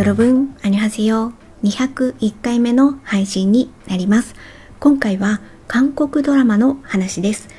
[0.00, 1.02] よろぶん、ありはせ。
[1.02, 4.34] 201回目の配信になります。
[4.78, 7.50] 今回は韓国ドラマの話です。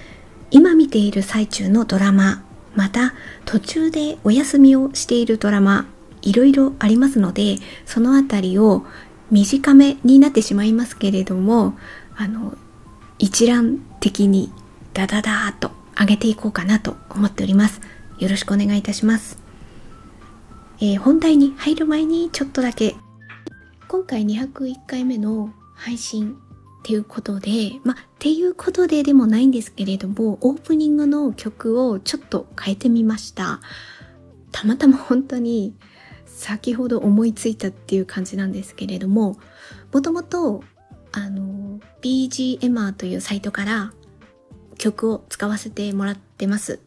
[0.49, 2.43] 今見ている最中のドラマ、
[2.73, 3.13] また
[3.45, 5.85] 途中でお休みをしているドラマ、
[6.23, 8.87] いろいろありますので、そのあたりを
[9.29, 11.77] 短めになってしまいますけれども、
[12.15, 12.57] あの、
[13.19, 14.51] 一覧的に
[14.95, 17.81] ダダダーと上げていこうかなと思っております。
[18.17, 19.50] よろしくお願いいたします。
[20.81, 22.95] えー、本題に入る前にちょっとだけ
[23.87, 26.33] 今回201回目の配信
[26.79, 33.59] っていうことで、まあっていうことででもないんですけれども、オープニングの曲をちょっと変えてみました。
[34.51, 35.75] たまたま本当に
[36.25, 39.37] 先ほど思いついたっていう感じなんですけれども、
[39.91, 40.63] もともと、
[41.11, 43.93] あの、BGM というサイトから
[44.77, 46.79] 曲を使わせてもらってます。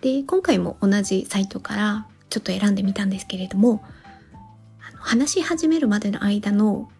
[0.00, 3.84] で、今回も同じサイトからちょっと選んでみたんですけれども、
[4.98, 6.90] 話し始めるまでの間の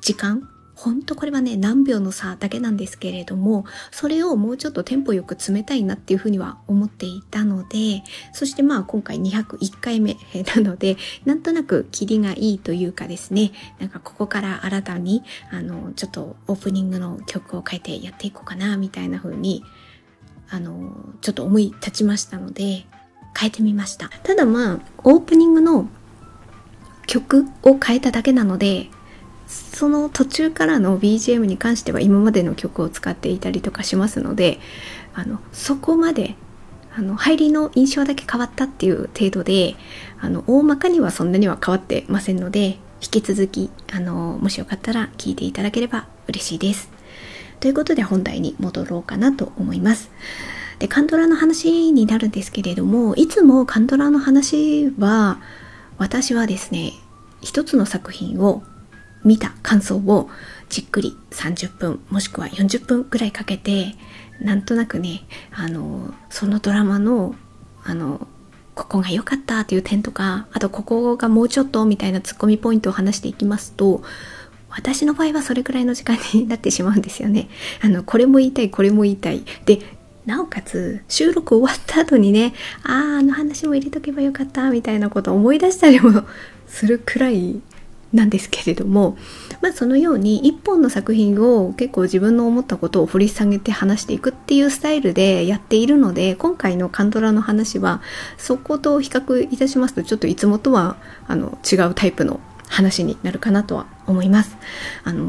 [0.00, 8.02] 時間、ほんとこれはね、何秒の差だけなんですけれども、それをもうちょっとテンポよく詰めたいなっていうふうには思っていたので、
[8.32, 10.16] そしてまあ今回201回目
[10.56, 19.62] なので、なんとなくキリがいいというかですね、なんかここから新たに、あの、ちょっとオープニングの曲を変えてやっていこうかな、みたいな風に、
[20.50, 22.86] あの、ちょっと思い立ちましたので、
[23.38, 24.08] 変えてみました。
[24.22, 25.88] ただまあ、オープニングの
[27.06, 28.88] 曲を変えただけなので、
[29.46, 34.58] その途中からの BGM に関しては今までの曲を使っていたりとかしますので、
[35.14, 36.36] あの、そこまで、
[36.94, 39.74] あの、入りの印象だけ変わったっていう程度で、
[40.20, 46.90] あの、大まかにはそんなには変わってませんので、引き続き、あの、もしよかったら聞いていただければ嬉しいです。
[47.60, 50.10] ということで本題に戻ろうかなと思います。
[50.82, 55.38] で、カンドラの話になるんですけれども、いつもカンドラの話は、
[55.96, 56.94] 私はですね、
[57.40, 58.64] 一つの作品を
[59.22, 60.28] 見た感想を
[60.70, 63.94] じっくり30分もしくは40分くらいかけて、
[64.40, 67.36] なんとなくね、あの、そのドラマの、
[67.84, 68.26] あの、
[68.74, 74.02] ここが良かったという点とか、あとここがもうちょっとみたいなツッコミポイントを話していきますと、
[74.68, 77.48] 私の場合はそれくらいの時間になってしまうんですよね。
[77.82, 79.44] あの、これも言いたい、これも言いたい。
[79.64, 86.24] で、なおかつ収録終わった後にねあああの話も入れとけばよかったみたいなことを思い出したりも
[86.66, 87.60] するくらい
[88.12, 89.16] なんですけれども、
[89.62, 98.02] まあ、そのように一本の作品を結構自分の思ったことを掘り下げて話していくっていうスタイルでやっているので今回のカンドラの話は
[98.36, 100.96] そこと比較いたしますとちょっといつもとは
[101.26, 104.56] あの違うタイプの話になるかなとは思います。
[105.04, 105.26] あの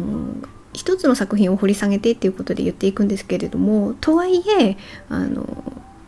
[0.74, 4.78] 一つの作品を掘り下げてっていうことで言っていくんですけれどもとはいえ
[5.10, 5.64] あの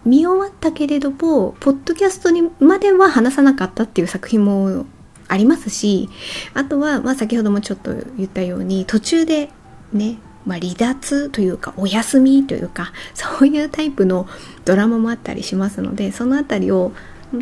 [0.06, 4.86] 見終わったけれどもポッドキャストにまでは話さなかったっていう作品も
[5.28, 6.09] ありますし
[6.53, 9.50] あとは、まあ、先ほどもちょっと言ったように途中で
[9.94, 14.28] ねまあ、離脱というかお休みというかそういうタイプの
[14.64, 16.92] ドラマもあったりしますのでその辺りを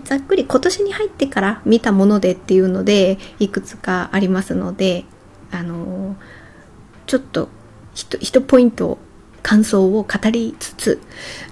[0.06, 5.04] ざっくり今年に入ってから見たものでっていうのでいくつかありますので
[5.52, 6.16] あの
[7.06, 7.50] ちょっと
[7.94, 8.98] 一ポイント
[9.42, 11.02] 感想を語りつつ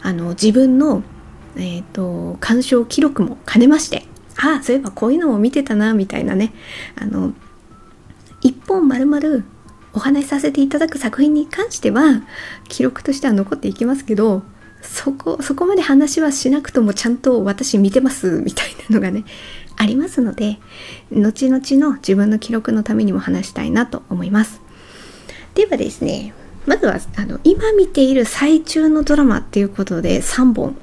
[0.02, 1.04] あの自分の、
[1.58, 4.06] えーと、鑑賞記録も兼ねまして
[4.38, 6.54] ああそういえばこういうのも見てたなみたいなね
[6.96, 7.34] あの
[8.42, 9.44] 一本丸々
[9.94, 12.24] お話しさせていただく作品に関しては
[12.70, 14.42] 記録としては残っていきますけど
[14.82, 19.26] そこそこまで話はしなくともちゃんと私見てますみたいなのがね
[19.78, 20.60] ありますので
[21.12, 24.62] 後々の自分の記録のためにも話したいなと思います。
[25.54, 26.34] ではですね、
[26.66, 30.78] まずはあの今見ている最中のドラマっていうことで3本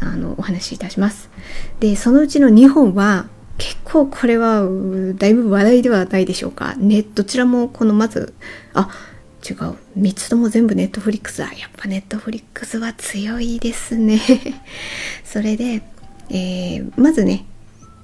[0.00, 1.30] あのお話しいたします。
[1.80, 3.26] で、そのうちの2本は
[3.58, 4.62] 結構これは
[5.14, 6.74] だいぶ話題ではないでしょうか。
[6.76, 8.34] ね、どちらもこのまず、
[8.74, 8.90] あ、
[9.48, 9.76] 違う。
[9.98, 11.44] 3つとも全部ネットフリックスだ。
[11.52, 14.20] やっぱネットフリックスは強いですね。
[15.24, 15.82] それで、
[16.30, 17.44] えー、まずね、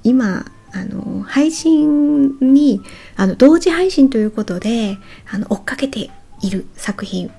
[0.05, 2.83] 今、あの配信に
[3.17, 4.99] あの同時配信ということで
[5.31, 6.11] あの追っかけて
[6.41, 7.31] いる作品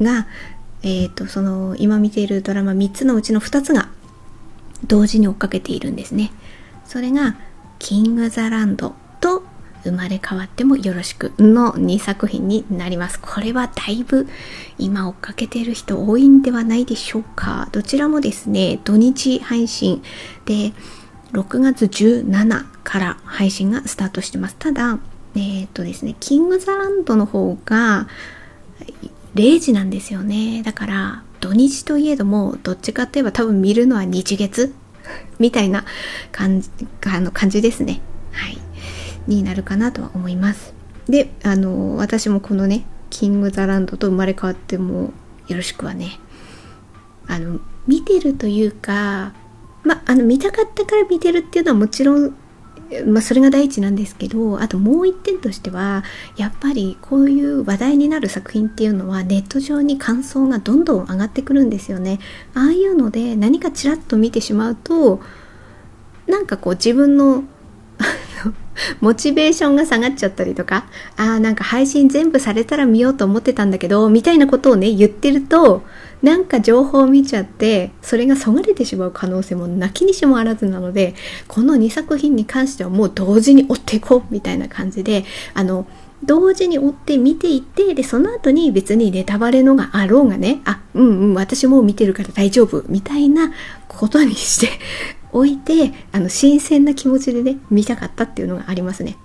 [0.00, 0.26] が、
[0.82, 3.88] えーと、その今見ているドラマ3つのうちの2つが
[4.86, 6.32] 同時に追っかけているんですね。
[6.84, 7.36] それが
[7.78, 9.44] 「キング・ザ・ランド」と
[9.84, 13.18] 「生まれ変わってもよろしく」の2作品になります。
[13.20, 14.28] これはだいぶ
[14.78, 17.68] 今追っかけている人多いんではないでしょうか。
[17.72, 20.02] どちらもですね土日配信
[20.44, 20.72] で
[21.34, 24.56] 6月17から配信がスタートしてます。
[24.58, 24.98] ただ、
[25.36, 28.08] えっ、とですね、キングザランドの方が
[29.34, 30.62] 0時なんですよね。
[30.64, 34.72] だから、土日といえども、どっちかって言えば多分見るのは日月？
[35.38, 35.84] みたいな
[36.32, 36.70] 感じ
[37.04, 38.00] あの感じですね。
[38.32, 38.58] はい。
[39.26, 40.74] になるかなとは思います
[41.08, 45.12] であの私もこのねキング・ザ・ランドと生まれ変わっても
[45.48, 46.18] よろしくはね
[47.26, 49.32] あの見てるというか
[49.84, 52.34] まあの見たかったから見てるっていうのはもちろん
[53.06, 56.04] まあ、それが第一なんですけどあともう一点としては
[56.36, 62.20] やっぱりこういう話題になる作品っていうのはネット上に感想がどんどん上がってくるんですよね。
[62.54, 65.20] ああいうので何かちらっと見てしまうと
[66.26, 67.44] なんかこう自分の
[69.00, 70.86] モチベーションが下がっちゃったりとか
[71.16, 75.82] あーなんか配信全部されたら見ようと思ってたんだけどみたいなことをね言ってると
[76.22, 81.14] なんか情報を見ちゃってそれがそがれてしまう可能性もなきにしもあらずなので
[81.48, 85.86] この2作品に関してはもう同時に追っていこうみたいな感じであの
[86.24, 93.52] 同時に追って見ていってでその後に別にネタバレのがあろうがねあうんうん私もう見てるから大丈夫みたいな
[93.88, 94.72] ことにして
[95.34, 99.18] おいてあの新鮮な気持ちでね見たかったっていうのがありますね。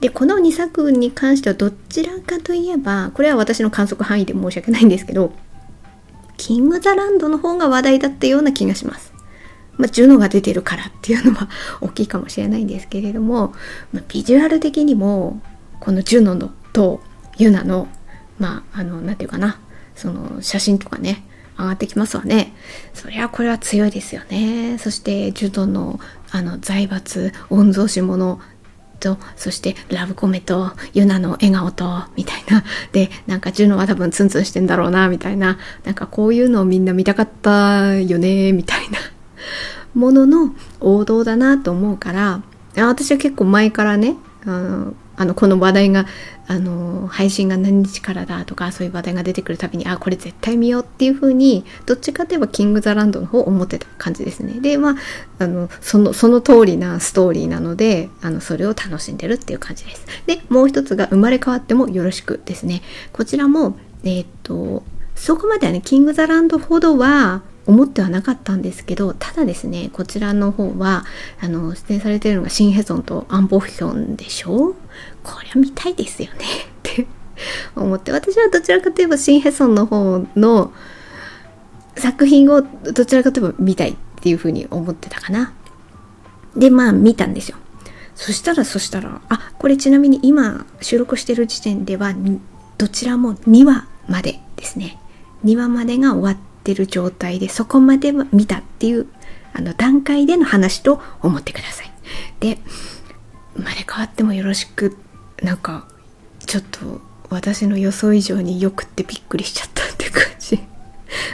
[0.00, 5.32] でこの2作に関してはどちらかといえばこれは私の観測範囲で申し訳ないんですけど
[6.36, 9.12] キング・ザ・ランドの方が話題だったような気がします。
[9.76, 11.48] まあ、ジュノが出てるからっていうのは
[11.80, 13.54] 大きいかもしれないんですけれども、
[13.92, 15.40] まあ、ビジュアル的にも
[15.80, 17.00] このジュノのと
[17.38, 17.88] ユナの
[18.38, 19.58] まああの何て言うかな
[19.96, 21.24] その写真とかね
[21.58, 22.52] 上がってきますわね。
[22.92, 24.78] そりゃこれは強いですよね。
[24.78, 28.40] そしてジュノのあの財閥御曹司者
[29.04, 38.98] とそしてラブコメとユナの笑顔とみたいなでなんかジュノは多分ツンツンしてんだろうなみたいななんかこういうのをみんな見たかったよねみたいな
[39.94, 42.42] ものの王道だなと思うから
[42.76, 44.16] 私は結構前からね
[45.16, 46.06] あのこの話題が
[46.46, 54.60] あの配信が何日からだとかそういう話題が出てくるたびにあこれ絶対見ようっていう風にどっちかといえばキング・ザ・ランドの方を思ってた感じですね。
[54.60, 54.94] でまあ
[55.38, 60.06] あのそのその通りなストーリーなのであのそれを楽しんでるっていう感じです。
[60.26, 62.82] でもう一つが生まれ変わってもよろしくですね。
[63.12, 64.82] こちらもえー、っと
[65.14, 71.04] そこまではねキング・ザ・ランドほどは思ってはなかったんですけどただですねこちらの方は
[71.40, 74.74] あの出演されているのがシン・ヘソンとアン・ボヒョンでしょ
[75.24, 76.44] こりゃ見たいですよね。
[76.78, 77.06] って
[77.74, 78.12] 思って。
[78.12, 80.72] 私はどちらかといえばシン・ヘソンの方の
[81.96, 85.52] 作品をどちらかといえば見たいっていうふうに思ってたかな。
[86.56, 87.56] でまあ見たんですよ。
[88.14, 92.14] そしたらそしたらあこれちなみに今収録してる時点では
[92.78, 94.98] どちらも2話までですね。
[95.44, 99.08] 2話までが終わってる状態でそこまでは見たっていう
[99.52, 101.92] あの段階での話と思ってください。
[102.40, 102.58] で
[103.56, 104.96] 生まれ変わってもよろしく
[105.44, 105.86] なんか
[106.46, 110.58] ちょっと私の予想以上によくってびっくりしちゃったって感じ。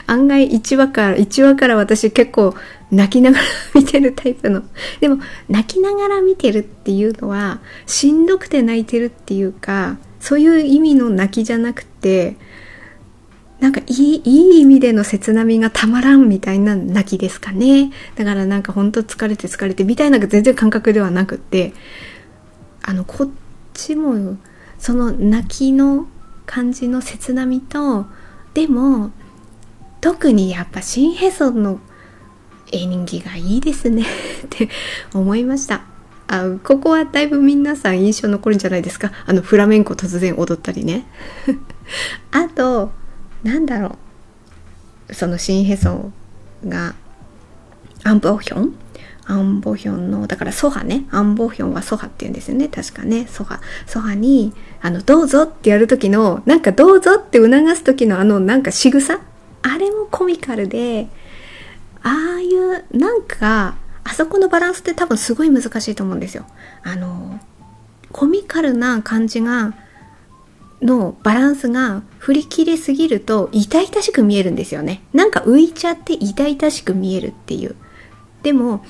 [0.05, 2.53] 案外1話から1話から私結構
[2.91, 3.43] 泣きながら
[3.73, 4.63] 見てるタイプの。
[4.99, 5.17] でも
[5.49, 12.35] 泣きながら見てるっていうのはしんどくて泣いてるっていうかそういう意味の泣きじゃなくて
[13.59, 17.91] なんかいいいい意味での切なみがたまらんみたいな泣きですかね。
[18.15, 21.73] だからなんかほんと疲れて疲れてみたいな全然感覚ではなくって
[22.83, 23.29] あのこっ
[23.73, 24.37] ちも
[24.77, 26.07] その泣きの
[26.45, 28.05] 感じの切なみと
[28.53, 29.11] でも
[30.01, 31.79] 特にやっぱシンヘソンの
[32.71, 34.03] 演技がいいですね。
[34.45, 34.69] って
[35.13, 35.83] 思いました。
[36.27, 39.11] あここはだいぶ皆さん印象残るんじゃないですか？
[39.25, 41.05] あのフラメンコ突然踊ったりね。
[42.31, 42.91] あと
[43.43, 43.97] なんだろ
[45.09, 45.13] う。
[45.13, 46.11] そのシンヘソ
[46.65, 46.95] ンが
[48.03, 48.73] アンプオヒョン？
[49.25, 51.05] アンボヒョンのだからソハね。
[51.11, 52.67] アンボヒョンはソハって言うんですよね。
[52.67, 53.27] 確かね。
[53.27, 53.61] ソハ。
[53.85, 59.19] ソハにあのどうぞってやる時のなんかどうぞって促す時のあのなんか仕草？
[59.63, 61.07] あれもコミカルで
[62.03, 66.45] ああいうなんかあそこのバランスって多分すごい難しいと思うんですよ。
[66.83, 67.39] あの
[68.11, 69.75] コミカルな感じが
[70.81, 75.03] のバランスが振り切れすぎると痛々しく見えるんですよね。
[75.13, 77.75] なんか浮いちゃって痛々しく見えるっていう。
[78.41, 78.83] でも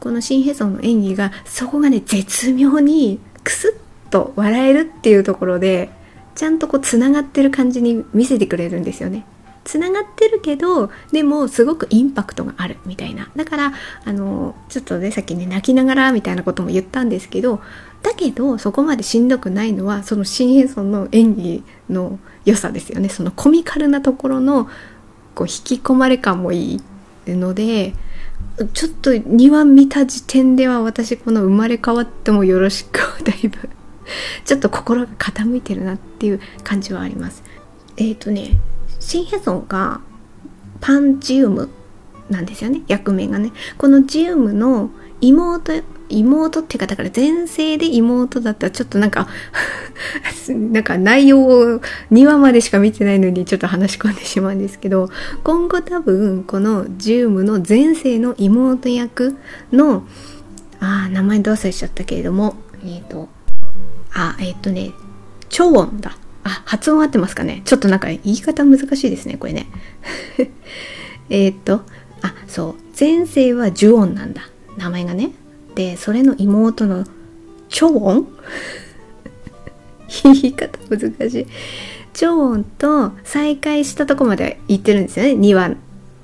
[0.00, 3.76] このシン・ヘソンの演技がそこがね絶妙にクス
[4.08, 5.90] ッと笑えるっていうところで
[6.34, 9.24] ちゃんとこうつながってる感じに見せてくれるんですよね。
[9.66, 13.72] つながってるけどでもすごくインパクトがあるみたいなだから
[14.04, 17.60] あのちょっとねさっきね泣きながらみたいなことも言ったんですけど
[18.02, 24.68] だけどそこまでしんどくないのはそのシン・ヘソンの演技の良さですよねそのコミカルなところの
[25.34, 26.80] こう引き込まれ感もい
[27.26, 27.92] いので
[28.72, 33.68] ちょっと2話見た時点では私この生まれ変わってもよろしくだいぶ。
[34.44, 37.42] ちょっと心が傾いてるなっていう感じはあります。
[37.96, 38.58] えっ、ー、とね
[39.00, 40.00] シンヘソンが
[40.80, 41.68] パンジウム
[42.30, 42.82] なんですよね。
[42.88, 43.52] 役名がね。
[43.76, 49.28] このジウムの妹妹っていうかだから前世で妹だったらちょっとなんか
[50.48, 55.10] なんか内容を2話までしか見てないのにちょっと話し込んでしまうんですけど
[55.42, 59.36] 今後多分このジュームの前世の妹役
[59.72, 60.04] の
[60.80, 63.28] あ名前どうせしちゃったけれどもえっ、ー、と
[64.12, 64.92] あえっ、ー、とね
[65.48, 66.16] 超音だ。
[66.44, 67.62] あ発音合ってますかね？
[67.64, 69.66] ちょっとなんか言い方難しいですねこれね。
[71.28, 71.82] えっと
[72.22, 72.74] あそう。
[72.98, 74.42] 前世はジュオンなんだ。
[74.78, 75.32] 名前がね。
[75.76, 77.04] でそれの妹の
[77.68, 78.28] チョウォン？
[80.24, 81.46] 言い方難しい
[82.12, 85.76] チョウォンと再会したとこまで行ってるんですよね2話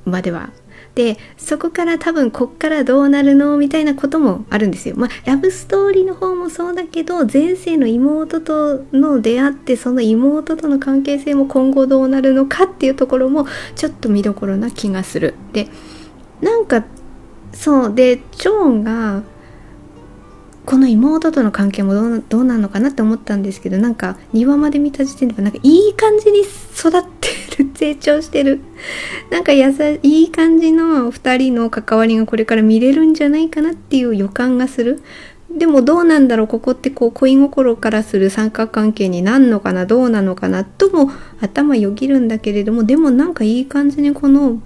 [0.05, 0.51] までは
[0.95, 4.95] でそこから多分こっからどうなるのみたいなこともあるんですよ。
[4.99, 15.35] まあラブストーリーの方もそうだけど前世の妹との出会ってその妹との関係性も今後どうなるのかっていうところもちょっと見どころな気がする。
[15.55, 15.69] で
[16.43, 16.85] なんか
[17.55, 19.23] そうでチョーンが
[20.65, 27.29] この妹との関係もどうどうなのかなって思ったんですけどなんか庭まで見た時点でなんかいい感じに育って
[27.59, 28.61] る成長してる。
[29.31, 35.03] なんかやさいい感じの2人の関わりがこれから見れるんじゃないかなっていう予感がする。
[35.51, 44.63] でもどうなんだろうここってこう恋心からする三角関係になんのかなどうなのかなとも頭よぎるんだけれどもでもなんかいい感じにこの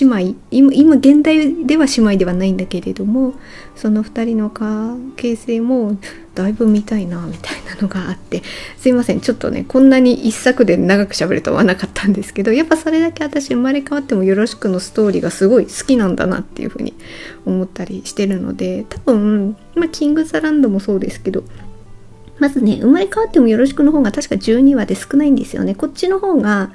[0.00, 0.36] 姉妹。
[0.50, 3.34] 今今現代では姉妹ではないんだけれども
[3.74, 5.96] その2人の関係性も
[6.34, 8.42] だいぶ見たいなみたいなのがあって。
[8.76, 9.20] すいません。
[9.20, 16.94] ちょっとねこんなに一作で長く喋るとはなかったんですけどやっぱそれだけ私生まれ変わってもよろしくのストーリーがすごい好きなんだなっていうふうに
[17.46, 21.44] 思ったりしてるので多分、まあ、キングザランドもそうですけど
[22.38, 25.74] まずね生まれ変わってもよろしくの方が確か12話で少ないんですよね。
[25.74, 26.70] こっちの方が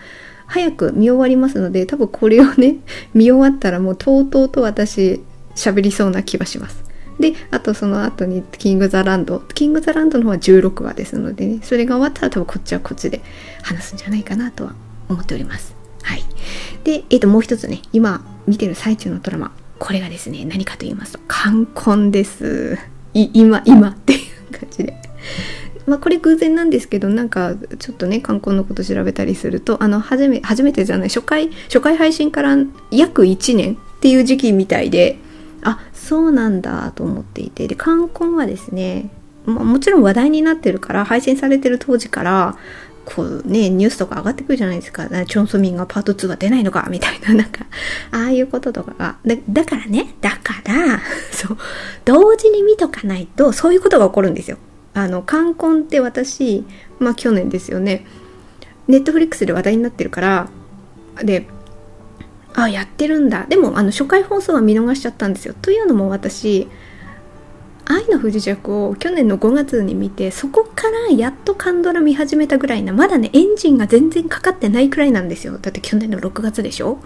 [0.47, 2.77] 早く見終わりますので多分これをね
[3.13, 5.21] 見終わったらもうとうとうと私
[5.55, 6.83] 喋りそうな気はします。
[7.19, 13.21] であとその後にキング・ザ・ランドキング・ザ・ランドの方は16話ですのでねそれが終わったら多分こっちはこっちで
[13.61, 14.73] 話すんじゃないかなとは
[15.09, 15.75] 思っております。
[16.01, 16.23] はい。
[16.83, 19.51] でえっ、ー、ともう一つね今見てる最中のドラマ。
[19.79, 22.77] これがですね何かと言いますと冠婚です。
[23.13, 24.97] 今今っていう感じで。
[25.85, 32.57] まあ、これ偶然なんですけどなんかちょっとね観光のこと調べたりするとあの初め初めてじゃない初回 初回配信から
[32.91, 35.17] 約1年っていう時期みたいで
[35.61, 39.09] あそうなんだと思っていてで観光はですね、
[39.45, 42.57] まあ、もちろん話題になってるから配信されてる当時から
[43.05, 45.07] こうね、ニュースとか上がってくるじゃないですか。
[45.09, 47.65] チョンソミンがパート2が出ないのかみたいな、 なんか、
[48.11, 49.17] ああいうこととかが。
[49.25, 51.57] だだからね、だから、 そう、
[52.05, 54.57] 同時に見とかないと、そういうことが起こるんですよ。
[54.93, 56.65] あの冠婚って私
[56.99, 58.05] まあ去年ですよね。
[58.87, 60.49] ネットフリックスで話題になってるから
[61.23, 61.47] で
[62.53, 63.45] あやってるんだ。
[63.47, 65.55] でもあの初回放送は見逃しちゃったんですよ。
[65.61, 66.67] というのも私
[67.85, 75.57] 愛の不時着を去年の5月に見てそこからやっとカンドラ見始めたぐらいなまだねエンジンが全然かかってないくらいなんですよ。
[75.57, 76.99] だって去年の6月でしょ？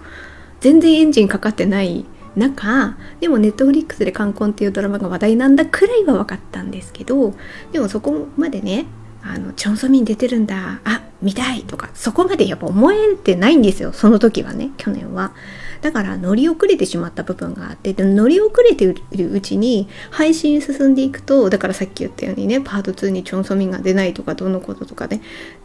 [0.60, 2.04] 全然エンジンかかってない
[2.38, 7.34] 中でもネットフリックスで「冠婚」っていうドラマが話題なんだくらいは分かったんですけど
[7.72, 8.86] でもそこまでね
[9.22, 15.32] あのチョン・ソミン出てるんだあ見たいとかそこまでやっぱ思えてないんですよその時はね去年は。
[15.80, 25.20] だから乗り遅れてしまった部分があってで乗り遅れているうちに配信進んでいくとだからさっき言ったようにねパート2にチョン・ソミンが出ないとかどのこととかね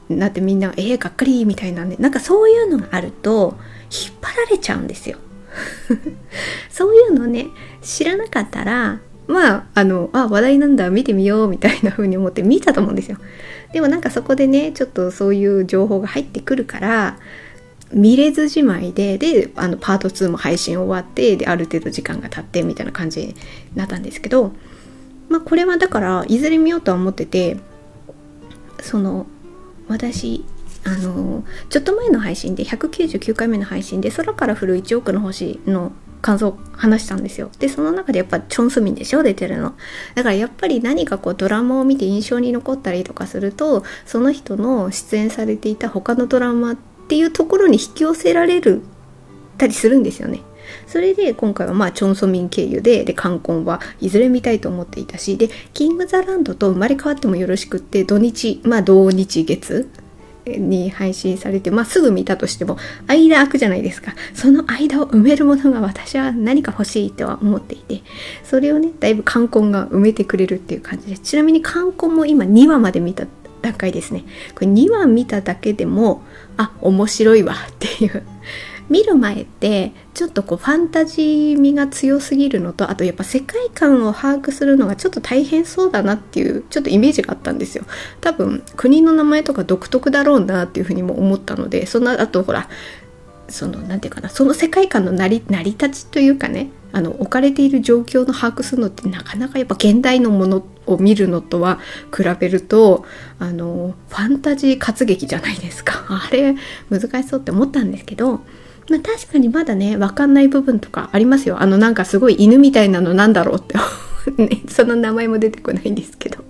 [0.09, 3.55] なってみんなえー、がっかりみたいなんでなんかそういうのがあると
[3.89, 5.17] 引っ張られちゃうんですよ。
[6.69, 7.47] そういうのね
[7.81, 13.17] 知らなかったらまああのあ話題なんだ見てみようみたいな風に思って見たと思うんですよ。
[13.71, 17.17] でもなんかそこでねちょっとそういう情報が入ってくるから
[17.91, 23.35] 見れずじまいでであのパート2も配信終わってである程度時間が経ってみたいな感じに
[23.75, 24.51] なったんですけど
[25.29, 27.57] まあこれはだからいずれ見ようとは思ってて
[28.81, 29.25] その
[29.87, 30.45] 私
[30.85, 37.51] あのちょっと前の配信で199回目の配信で空から降る1億の星の感想を話したんですよ。
[37.59, 39.75] で、その中でやっぱチョン・スミンでしょ出てるの。
[40.15, 48.81] だからやっぱり何かこうドラマを見て印象に残ったりとかすると、その人の出演されていた他のドラマっていうところに引き寄せられる
[49.57, 50.39] たりするんですよね。
[50.87, 59.89] それで今回はまあチョン・ソミン経由で、で、冠婚はいずれ見たいと思っていたし、で、キング・ザ・ランドと生まれ変わってもよろしくって、土日、まあ同日月
[60.45, 64.13] に配信されて、まあ、すぐ見たとしても間空くじゃないですか。
[64.33, 68.03] その間を埋めるものが私は何か欲しいとは思っていて
[68.43, 73.25] それをねだいぶ冠婚が埋めてくれるっていう感じでちなみに冠婚も今2話まで見た
[73.61, 74.25] 段階ですね。
[74.53, 76.21] これ2話見ただけでも
[76.57, 78.23] あ面白いわっていう
[78.89, 87.85] 見る前ってちょっとこうファンタジー味が強すぎるのとあとやっぱ世界観を把握するのがちょっと大変そうだなっていうちょっとイメージがあったんですよ。
[88.21, 92.69] 多分国の名前とか独特だろうなっていうふうにも思ったのでそんなあとほら
[93.49, 101.79] その何て言うかなその世界観の成り成り立ちというかねあの置かれている状況の把握するのってなかなかやっぱ現代のものを見るのとは
[102.15, 103.03] 比べると
[103.39, 106.05] あのファンタジー活劇じゃないですか。
[106.09, 106.55] あれ
[106.89, 108.41] 難しそうって思ったんですけど、
[108.89, 111.61] まあ、確かにまだね分かんない部分とかありますよ。
[111.61, 113.77] あのなんかすごい犬みたいなのなんだろうって。
[114.41, 116.43] ね、その名前も出てこないんですけど。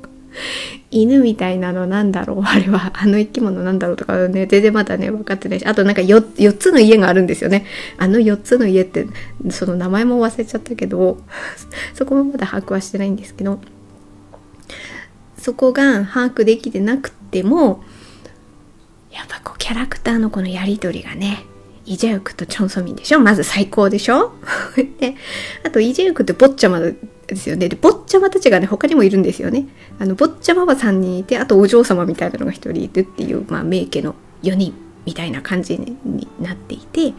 [0.89, 2.41] 犬みたいなのなんだろう。
[2.43, 5.65] あれはあの生き物なんだろうとかね全然まだね分かってないし。
[5.65, 7.65] あとなんか 4, 4つの家があるんですよね。
[7.97, 9.07] あの4つの家って
[9.49, 11.19] その名前も忘れちゃったけど
[11.93, 13.59] そこもまだ把握はしてないんですけど。
[15.37, 17.83] そこが把握できてなくても
[19.11, 21.45] やっぱこうキャラクターのこのやり取りがね
[21.85, 23.19] イジェウクとチョンソミンでしょ？
[23.19, 24.33] まず最高でしょ？
[24.99, 25.15] で
[25.63, 26.95] あとイジェウクって坊ちゃまで
[27.35, 27.69] すよね。
[27.69, 29.67] で坊ちゃまたちがね他にもいるんですよね。
[29.99, 34.73] あの坊ちゃまは3人いてあとお嬢様みたいなのが1人いるっていう、まあ、名家の4人
[35.05, 37.13] みたいな感じになっていて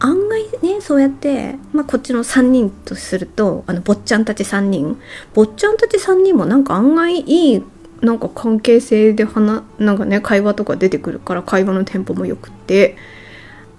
[0.00, 4.98] 案外ねそうやって、まあ、こっちの3人とするとあの坊ちゃんたち3人
[5.34, 7.62] 坊ちゃんたち3人もなんか案外いい
[8.00, 12.96] なんか関係性で話なんかね会話とか出てくるから会話のテンポもよくって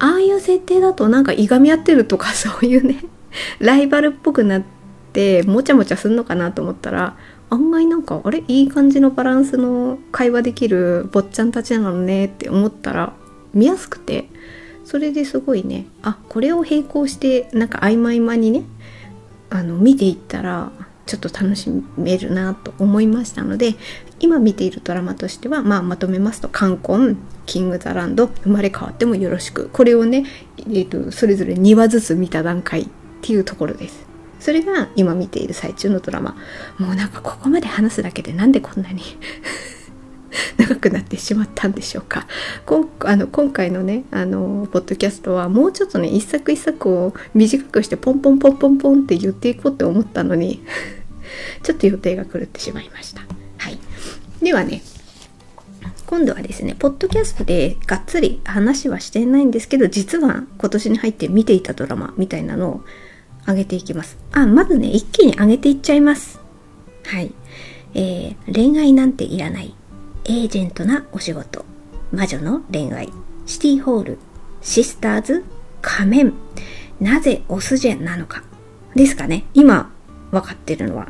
[0.02, 3.04] ああいう設定だとなんかいがみ合ってるとかそういうね
[3.60, 4.64] ライバルっぽくなっ
[5.14, 7.16] てもちゃもちゃすんのかなと思ったら
[7.52, 13.14] 案外なんかあれいい感じのバランスの会話できる坊ちゃんたちなのねって思ったら
[13.54, 14.28] 見やすくて
[14.86, 18.64] それですごいねあこれを並行してなんか合間合間にね
[19.52, 20.72] あの見ていったら
[21.12, 23.76] ちょっと楽しめるなと思いましたので
[24.22, 30.26] 今見ているドラマとしては、まあ、まとめますと「冠婚」「キング・ザ・ランド」「生まれ変わってもよろしく」これをね、
[30.60, 32.88] えーと、それぞれ2話ずつ見た段階っ
[33.22, 34.06] ていうところです。
[34.40, 36.36] それが今見ている最中のドラマ
[36.80, 39.04] もうなんかここまで話すだけでなんでこんなに
[40.58, 42.26] 長くなってしまったんでしょうか
[42.66, 50.64] こあの今回のねあのポッドキャストはもうちょっとね一作一作を短くしてポンポンポンポンポンって言っていこうって思ったのに
[51.64, 53.22] ちょっと予定が狂ってしまいました。
[53.58, 53.80] はい、
[54.42, 54.82] ではね
[56.06, 62.82] 今度はですねポッドキャストでがっつり話はしてないんですけど実は今年に入って見ていたドラマみたいなのを
[63.48, 64.18] 上げていきます。
[64.32, 66.40] あ、まずね一気に上げていっちゃいます。
[67.06, 67.34] はい。
[67.94, 69.74] えー、恋愛なんていらない
[70.26, 71.66] エージェントなお仕事、
[72.12, 73.10] 魔女の恋愛、
[73.46, 74.20] シティホール、
[74.62, 75.44] シスターズ、
[75.82, 76.34] 仮面、
[77.00, 78.44] なぜオスジェンなのか。
[78.96, 79.46] ですかね。
[79.54, 79.92] 今、
[80.32, 81.10] 分かってるのは。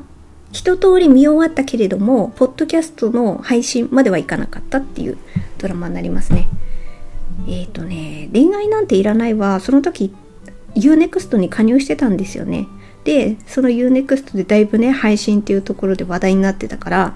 [0.51, 5.17] 一通り見終わったけれども、ポッドキャストの配信まではいかなかったっていう
[5.57, 6.49] ドラマになりますね。
[7.47, 10.13] えっ、ー、とね、恋愛なんていらないは、その時、
[10.75, 12.67] UNEXT に加入してたんですよね。
[13.03, 17.15] で、その UNEXT でだいぶね、配信っていうところで話題になってたから、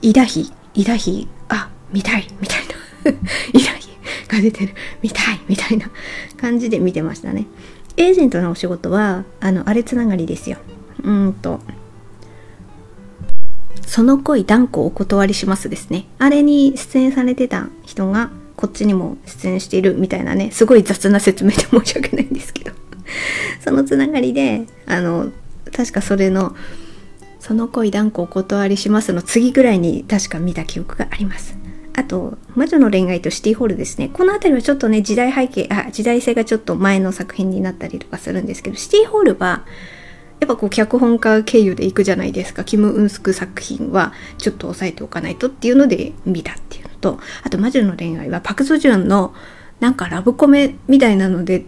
[0.00, 2.58] イダヒイダヒあ見たいみたい
[3.04, 3.10] な。
[3.52, 3.88] イダヒ
[4.28, 4.74] が出てる。
[5.02, 5.90] 見たいみたいな。
[6.42, 7.46] 感じで見てましたね。
[7.96, 10.58] エージェントのお仕事はあのあれつながりですよ。
[11.04, 11.60] うんと。
[13.86, 22.72] その恋断固お断りしますですねあれに出演されてた人がこっちにも出演しているみたいなねすごい雑な説明で申し訳ないんですけど
[23.60, 25.30] そのつながりであの
[25.72, 26.54] 確かそれの
[27.40, 31.56] その恋断固お断りしますの次ぐらいに確か見た記憶があります。
[31.94, 34.08] あと、魔女の恋愛とシティホールですね。
[34.08, 39.64] この辺りはちょっとね、時代背景、あ、時代性がちょっと前の作品になったりとかするんですけど、シティホールは、
[40.42, 42.64] やっぱこう脚本家経由で行くじゃないですか。
[42.64, 49.34] キム・ウンスク作品はちょっと押さえておかないとっていうので見たっていうのと、あと魔女の恋愛はパク・ソジュンの
[49.78, 51.62] なんかラブコメみたいなので、やっ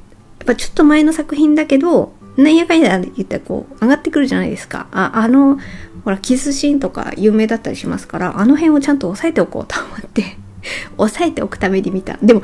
[0.44, 4.88] ぱちょっと前の作品だけど、なんやかんや言ったらこう上がってくるじゃないですか。
[4.90, 5.60] ああの、
[6.04, 10.37] ほら、キスシーンとか有名だったりしますから、あの辺をちゃんと押さえておこうと思って
[10.98, 12.18] 押さえておくために見た。
[12.20, 12.42] でも、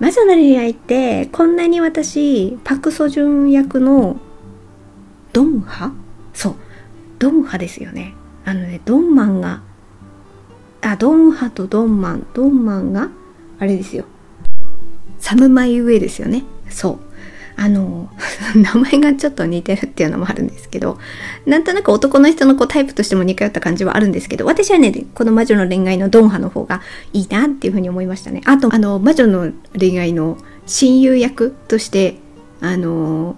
[0.00, 4.16] 魔女の恋愛って、こんなに私、パクソジュン役の
[5.32, 5.92] ドンハ？
[6.34, 6.54] そう、
[7.18, 8.14] ドンハですよね。
[8.44, 9.62] あのね、ドンマンが、
[10.82, 13.08] あ、ドンハとドンマン、ドンマンが、
[13.58, 14.04] あれですよ。
[15.18, 16.44] サムマイウェイですよね。
[16.68, 17.08] そう。
[17.60, 18.08] あの
[18.54, 20.96] 名前がちょっと似てるっていうのもあるんですけど
[21.44, 32.20] なんとなく男の人のこうタイプとしても似通った感じはあるんですけど私はねこの魔女の恋愛のドンハの方がいいなっていうふうに思いましたねあとあの魔女の恋愛の親友役として
[32.60, 33.34] あの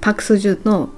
[0.00, 0.90] パク・ソジュの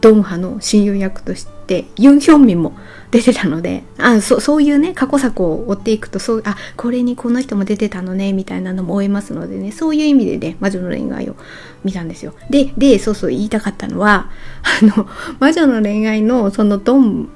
[0.00, 2.76] ドンハの親友役としてユン・ヒョンミンも
[3.10, 11.36] 出てたのであそそういうね過去作を追っていくとそうあこれにこの人も出てたのねみたいなのも追えますのでねそういう意味でね魔女の恋愛を
[11.84, 14.30] 見たんですよででそうそう言いたかったのは
[14.82, 17.28] あの魔女の恋愛のそのドン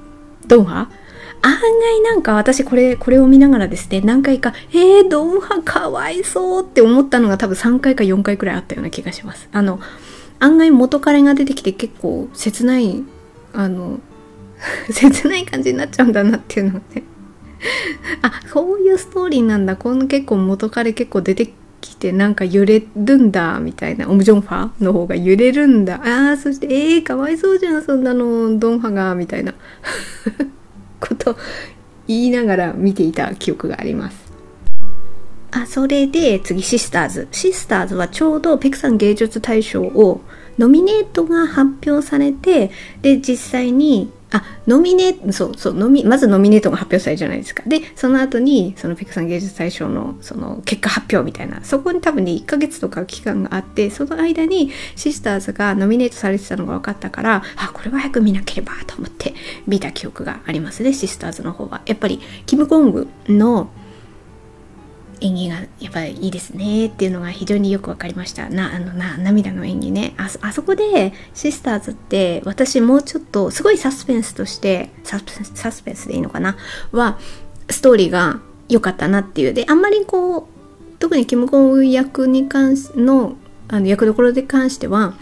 [0.46, 0.88] ドンハ？
[1.40, 9.48] 案外なんか私これ、これを見ながらですね、何回か、えー、ドンハかわいそうって思ったのが多分3回か4回くらいあったような気がします。
[9.52, 9.78] あの、
[10.40, 13.02] 案外元彼が出てきて結構切ない、
[13.52, 14.00] あの、
[14.90, 17.02] 切ない感じになっちゃうんだなっていうのはね。
[18.22, 19.76] あそういうストーリーなんだ。
[19.76, 24.08] この結構元彼結構出てきてなんか揺れるんだみたいな。
[24.08, 26.00] オムジョンファの方が揺れるんだ。
[26.02, 28.58] あーそしてえー、かわいそうじゃんそんなの。
[28.58, 29.54] ドンハがみたいな。
[31.00, 31.36] こと
[32.06, 34.27] 言いながら見ていた記憶があります。
[35.50, 40.20] あそれで次シスターズシスターズはちょうどペクサン芸術大賞を
[40.58, 47.62] ノミネートが発表されてで実際にあ、ノミネート、そうそう、ノミ、まずノミネートが発表されるじゃないですか。
[47.66, 59.34] で、その後に、そのピクサン芸術大賞の、その結果発表みたいな、そこに多分ね、1ヶ月とか期間があって、その間にシスターズがノミネートされてたのが分かったから、あ、これは早く見なければと思って
[59.66, 61.80] 見た記憶がありますね、シスターズの方は。
[61.86, 63.70] やっぱり、キム・ゴングの、
[65.20, 68.48] 演技がやっぱりいいですねっていうのが非常によく分かりました。
[68.48, 70.14] なあのな涙の演技ね。
[70.16, 75.18] ああそこでシスターズって私もうちょっとすごいサスペンスとしてサ
[75.70, 76.56] スペンスでいいのかな？
[76.92, 77.18] は
[77.70, 79.54] ストーリーが良かったなっていう。
[79.54, 80.44] であんまりこう
[80.98, 83.36] 特にキム・ゴン役に関しの
[83.68, 85.14] あの役どころで関しては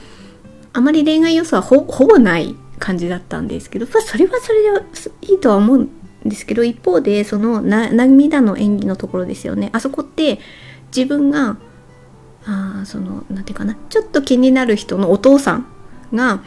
[0.72, 4.68] あまり恋愛要素はほぼない感じだったんですけどまあそれはそれで
[5.22, 5.88] いいとは思う
[6.28, 9.70] ですけど一方でその涙の演技のところですよね。
[9.72, 10.38] あそこって
[10.94, 11.56] 自分が
[12.46, 15.66] あその何て言うかなちょっと気になる人のお父さん
[16.14, 16.40] が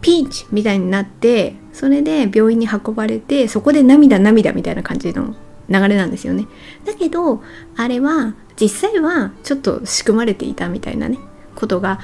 [0.00, 5.36] ピンチみたいになってそれで病院に運ばれてそこで涙涙みたいな感じの
[5.68, 6.46] 流れなんですよね。
[6.84, 7.42] だけど
[7.76, 11.18] あれは実際はちょっと仕組まれていたみたいなね
[11.54, 12.00] ことが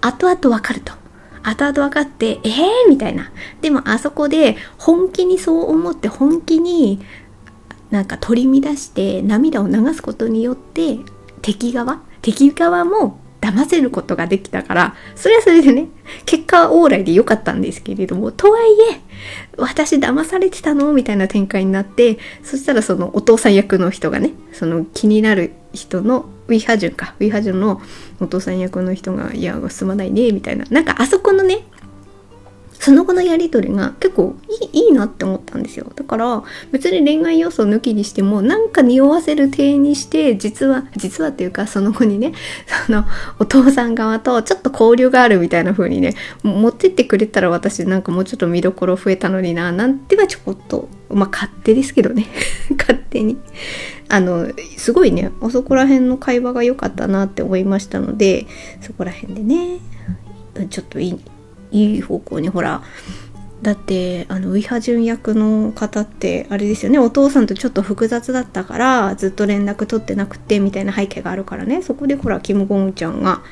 [0.00, 1.01] 後々わかると。
[1.42, 2.88] 後々分かって、えー？
[2.88, 3.32] みたいな。
[3.60, 7.04] でもあそこで本気にそう思って本気に
[7.90, 10.98] なんか取り乱して涙を流すことによって
[11.42, 15.88] 敵側敵側も騙せることができたから、それはそれでね、
[16.26, 19.00] 結果は往来で良かったんですけれども、とはいえ、
[19.58, 20.92] 私騙されてたの？
[20.92, 27.80] みたいな展開になって、そしたらそのお父さん役の人がね、その気になる人のウィハジュンか、ウィハジュンの
[28.20, 30.64] お父さん役の人が、いや、すまないね、みたいな。
[30.70, 31.64] なんかあそこのね、
[32.82, 34.34] その後のやり取りが結構
[34.72, 35.92] いいいいなって思ったんですよ。
[35.94, 36.42] だから
[36.72, 42.32] 別に恋愛要素を抜きにしてもなんか匂わせる体にして実は、実はっていうかその後にね、
[42.86, 43.04] その
[43.38, 52.26] お父さん側とちょっと交流があるみたいな風にね、持ってってくれたら私なんかもうちょっと見どころ増えたのにな、なんてはちょこっと、まあ勝手ですけどね。
[52.76, 53.38] 勝手に。
[54.08, 58.48] あの、すごいね、あそこら辺の会話が良かったなって思いましたので、
[58.80, 59.78] そこら辺でね、
[60.68, 61.20] ちょっといい
[61.72, 62.82] いい方向にほら
[63.62, 66.98] だってあのウィハジュン役の方ってあれですよね。
[66.98, 71.80] お父さんとちょっと複雑だったからずっと連絡取ってなくてみたいな背景があるからね。
[71.80, 73.42] そこでほらキム・ゴンちゃんが。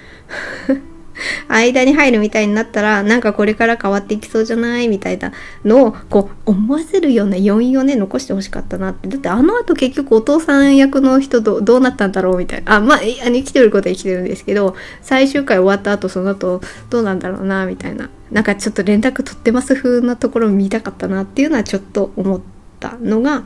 [1.48, 5.32] 間に入るみたいになったらなんかこれから変わっていきそうじゃないみたいな
[5.64, 9.08] のをこう思わせるような余韻をね残してほしかったなって。
[9.08, 12.76] だってあの後結局お父さん役の人どどうなったんだろうみたいな。
[12.76, 18.10] あまあ生きてることは生きてるんですけど最終回終わった後その後どうなんだろうなみたいな。
[18.30, 22.40] なんかちょっと連絡取ってます風なところを見たかったなっていうのはちょっと思っ
[22.78, 23.42] たのが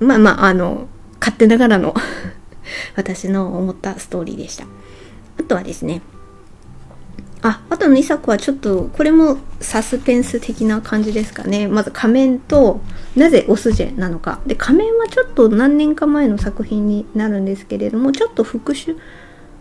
[0.00, 0.88] まあまああの
[1.20, 1.94] 勝手ながらの
[2.96, 4.66] 私の思ったストーリーでした。
[5.38, 6.02] あとはですね
[7.44, 11.68] あ、あとの2作はちょっと、これもサスペンス的な感じですかね。
[11.68, 12.80] まず仮面と、
[13.16, 14.40] なぜオスジェなのか。
[14.46, 18.96] で、仮面はちょっと何年か前の作品になるんですけれども、ちょっと復讐、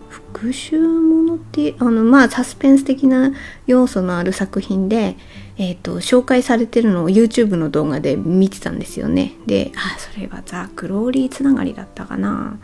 [0.07, 3.33] 復讐ものって、あの、まあ、サスペンス的な
[3.67, 5.17] 要素のある作品で、
[5.57, 9.33] えっ、ー、と、紹介されてるのを YouTube の動画で見てたんですよね。
[9.45, 12.57] で、あ、それはザ・グローリーつながりだったかな。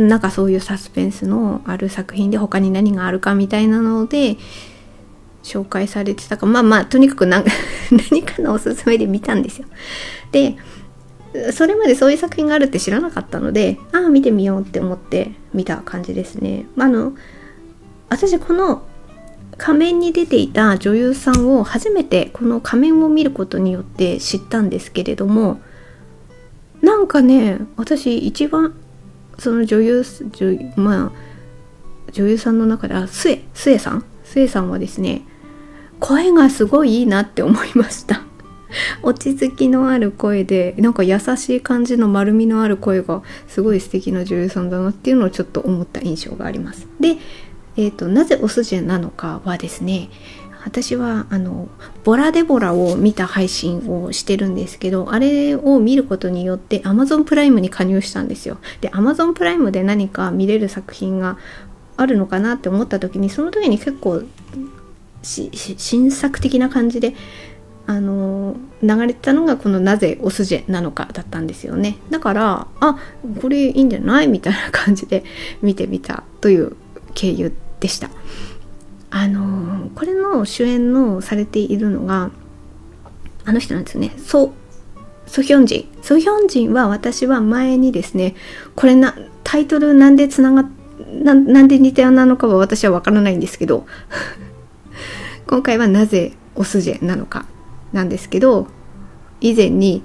[0.00, 4.36] なんかそういうサスペンスのある作品で他に何があるかみたいなので
[5.42, 7.44] 紹介されてたかまあまあとにかく何
[8.10, 9.66] 何かのおすすめで見たんですよ。
[10.32, 10.56] で
[11.52, 16.66] それまでそういう作品があるって知らなかったのでああ見てみようって思って見た感じですね。
[16.76, 17.12] あの
[18.08, 18.82] 私この
[19.56, 25.60] 仮面に出ていた女優さんを初めてこの仮面を見ることによって知ったんですけれども
[26.80, 28.74] なんかね私一番
[29.40, 31.12] その女優女まあ
[32.12, 34.04] 女優さんの中であスエスエさん？
[34.22, 35.22] スエさんはですね
[35.98, 38.22] 声がすごいいいなって思いました。
[39.02, 46.86] 落ち着きのある声でなんか優しい感じの丸みのある声がすごい素敵な女優さんだなっていうのをちょっと思った印象があります。
[47.00, 47.16] で、
[47.76, 50.08] えーと、なぜオスジェなのかはですね
[50.64, 51.68] 私はあの
[52.04, 58.58] ボラデボラを見た配信をしてるんですけどあれを見ることによって Amazon プライムに加入したんですよ。
[58.80, 61.38] で Amazon プライムで何か見れる作品が
[61.96, 64.22] あるのかなって思った時にその時に結構
[65.22, 67.14] 新作的な感じで
[67.86, 71.98] あの流れてたのがこのなぜオスジェなのかだったんですよね。
[72.10, 72.98] だからあ
[73.42, 74.28] これいいんじゃない？
[74.28, 75.24] みたいな感じで
[75.60, 76.76] 見てみたという
[77.14, 78.10] 経由でした。
[79.10, 82.30] あのこれの主演のされているのが
[83.44, 84.12] あの人なんですよね。
[84.16, 84.52] ソ
[85.26, 85.88] ソヒョンジ。
[86.00, 88.34] ンソヒョンジンは私は前にですね
[88.74, 90.68] これなタイトルなんでつなが
[91.12, 93.86] ななんで似たようなのかは私はわからないんですけど
[95.46, 97.46] 今回はなぜオスジェなのか
[97.92, 98.68] なんですけど
[99.40, 100.02] 以前に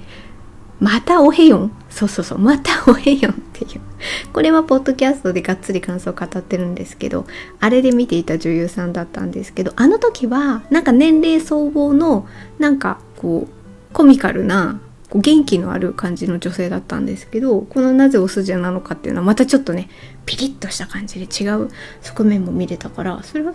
[0.80, 1.72] またおへよん。
[1.90, 3.82] そうそうそうまたおへよんっていう。
[4.34, 7.26] これはポッドキャストでがっつり感想を語ってるんですけど
[7.60, 12.28] あれで見ていた女優さんだったんですけどあの時はなんか年齢相応の
[12.60, 19.90] なんかこうコミカルなこう元気のある感じの女性だったんですけどこのなぜオスジェなのかっていうのはまたちょっとね
[20.26, 21.70] ピリッとした感じで違う
[22.02, 23.54] 側面も見れたからそれは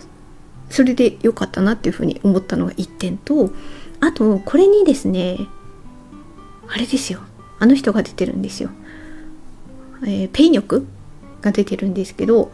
[0.69, 3.51] それで良かったなっていうふうに思ったのが1点と
[3.99, 5.37] あとこれにですね
[6.67, 7.19] あれですよ。
[7.61, 8.71] あの人が出てるんですよ、
[10.03, 10.87] えー、ペイニョク
[11.41, 12.51] が出てるんですけど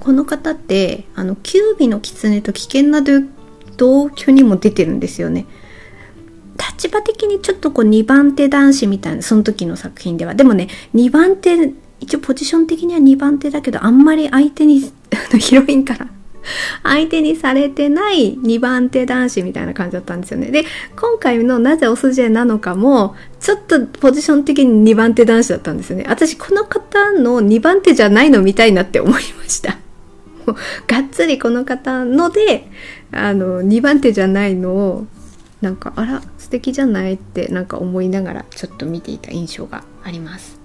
[0.00, 3.02] この方ってあのキュービの狐と危険な
[3.76, 5.46] 同居にも出てるんですよね。
[6.58, 10.34] 立場的にちょっとこう2番手男子みたいなその時の作品では。
[10.34, 14.92] でもね2番手一応ポジション的には2番手だけどあんまり相手に
[15.38, 16.08] ヒロインから
[16.82, 20.50] 相手にされてない2番手男子みたいな感じだったんですよね。
[20.50, 20.64] で、
[20.96, 26.06] 今回のなぜオスジェなのかも、ちょっとポジション的に2番手男子だったんですよね。
[26.08, 29.78] 私、この方の2番手じゃないの見たいなって思いました。
[30.46, 32.68] もうがっつりこの方ので、
[33.12, 35.06] あの、2番手じゃないのを、
[35.60, 40.58] なんか、あら、素敵じゃないってなんか思いながらちょっと見ていた印象があります。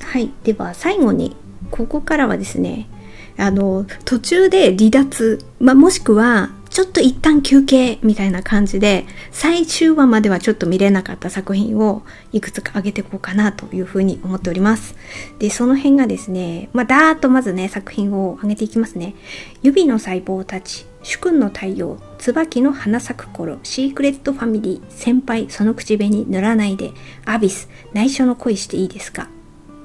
[0.00, 0.30] はい。
[0.42, 1.36] では、最後に、
[1.70, 2.88] ここからはですね、
[3.36, 14.96] あの途中で離脱、まあ、もしくはちょっと一旦休憩みたいな感じで最終話まではちょっと見れなかった作品をいくつか上げていこうかなというふうに思っております。
[15.38, 19.14] でその辺がですねまあだーっとまずね作品を上げていきますね。
[19.62, 26.90] 指の細胞たち主君の太陽椿の花咲く頃シークレットファミリー先輩その口紅塗らないで
[27.24, 29.28] アビス内緒の恋していいですか？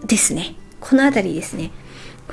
[0.07, 0.55] ですね。
[0.79, 1.71] この辺りですね。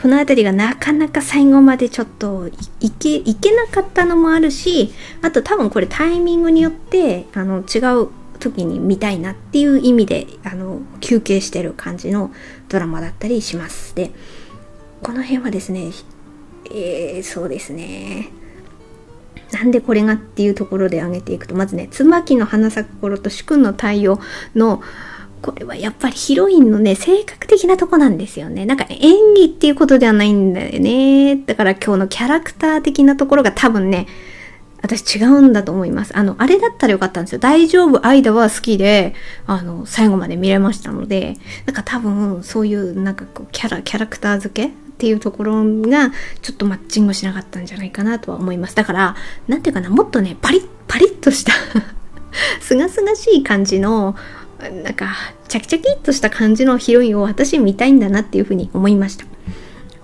[0.01, 2.49] この辺りがなかなか最後までちょっと
[2.81, 12.31] いけいけなかったのもあるしあと多分これタイミングによってあの違う時に見たいなっていう意味であの休憩してる感じの
[12.69, 13.95] ドラマだったりします。
[13.95, 14.11] で
[15.03, 15.91] この辺はですね
[16.71, 18.29] えー、そうですね
[19.53, 24.21] なんでこれがっていうところで挙げていくとまずね椿の花咲く頃と主君の太陽
[24.55, 24.83] の
[25.47, 28.67] これはやっぱりヒロインのね、性格的なとこなんですよね。
[28.67, 31.37] なんか演技っていうことではないんだよね。
[31.37, 34.09] だから今日のキャラクター的なところが多分ね、
[34.83, 36.17] 私違うんだと思います。
[36.17, 37.39] あの、あれだったらよかったんですよ。
[37.39, 39.15] 大丈夫、間は好きで、
[39.47, 46.11] あの、最後まで見れましたので、なんか多分そういうなんかこう、キャラ、キャラクター付けっていうところが
[46.43, 48.75] ちょっとマッチングしなかったんじゃないかなとは思います。
[48.75, 51.53] だから、なんていうかな、もっとね、パリッ、パリッとした
[52.61, 54.17] すがすがしい感じの、
[54.59, 55.15] なんか、
[55.49, 59.27] チャキチャキっとした感じのヒロインを私見たいんだなっていうふうに思いました。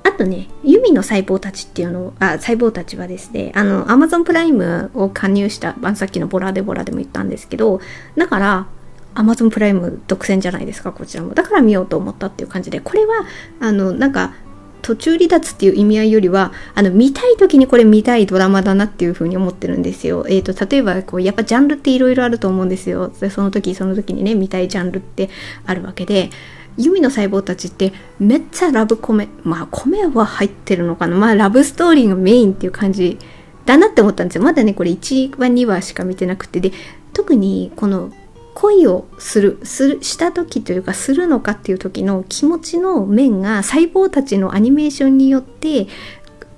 [0.04, 7.80] あとね、ユミの細胞たちっていうのあ、細胞たちはですね、あの、アマゾンプライムを加入した、さっきのボラデボラでも言ったんですけど、
[8.16, 8.66] だから、
[9.14, 11.34] アマゾンプライム独占じゃないですか、こちらも。
[11.34, 13.24] だから見ようと思ったっていう感じで、これは、
[13.60, 14.34] あの、なんか、
[14.82, 20.26] 途中離脱っていう意味合いよりはあの見たい時にこれ見たいドラマだなっていう風に思ってるんですよ。
[20.28, 23.12] えーと、例えばこうやっぱジャンルっていろいろあると思うんですよ。
[23.30, 25.30] その時その時にね見たいジャンルって
[25.66, 26.30] あるわけで。
[26.78, 33.18] 弓の細胞たちってめっちゃラブコメまあコメは入ってるのかなまあラブストーリーがメインっていう感じ
[33.66, 36.72] だなって思ったんですよまだねこれ1話2話しか見てなくてで
[37.12, 38.10] 特にこの
[38.54, 45.86] 恋をするするした時というかするのかっていう時の気持ちの面が細胞たちのアニメーションによって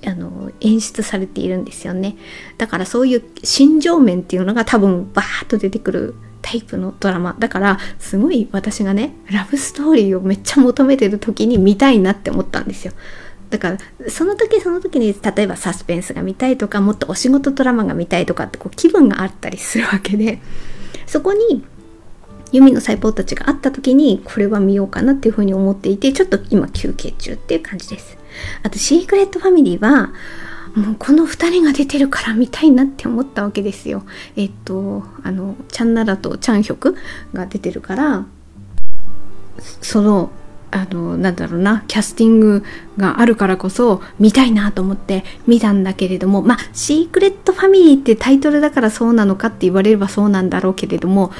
[0.06, 2.16] あの演出されているんですよね。
[2.58, 7.36] だからそういう心情面っていうのが多分バーッと出てくるタイプのドラマ。
[7.38, 12.92] だからすごい私がねラブストーリーをめっちゃ求めてる時に見たいなって思ったんですよ。
[13.50, 20.40] だからその時その時に例えばサスペンスが見たいとかもっとお仕事ドラマが見たいとかってこう気分があったりするわけで
[21.06, 21.64] そこに
[22.54, 28.16] ユミの細胞たちがあった時にこれは見ようかなっていうふうに思っていてちょっと今休憩中っていう感じです。
[28.62, 30.12] あとシークレットファミリーは
[30.76, 34.04] もうこの2人が出てるから見たいなって思ったわけですよ。
[34.36, 36.96] えっとあのチャンナラとチャンヒョク
[37.32, 38.24] が出てるから
[39.80, 40.30] その
[40.70, 42.64] あのなんだろうなキャスティング
[42.96, 51.32] があるからこそ見たいなと思って見たんだけれどもまあシークレットファミリーってタイトルだからそうなのかって言われればそうなんだろうけれども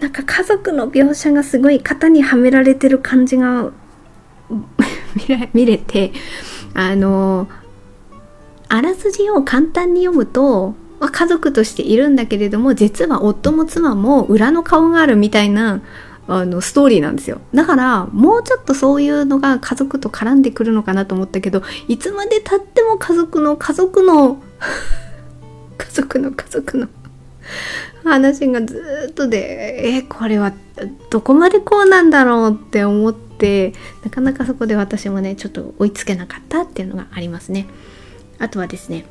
[0.00, 3.70] なんか家族の描写がすごい型にはめられてる感じが
[5.54, 6.12] 見れて
[6.74, 7.48] あの
[8.68, 15.80] あらすじを簡単に読むと、ま、家族としているんだけれども実は夫も妻も裏の顔があるみたいな
[16.26, 17.40] あのストーリーなんですよ。
[17.52, 24.38] だからもうちょっとそういうのが家族と絡んでくるのかなと思ったけどいつまでたっても家族の家族の
[25.76, 26.88] 家族の家族の
[28.04, 30.52] 話がずっとでえ、これは
[31.10, 33.72] どこまでこうなんだろうって思って
[34.04, 37.66] なかなかそこで私もねちょっと追いつけなかったっていうのがありますね
[38.38, 39.04] あとはですね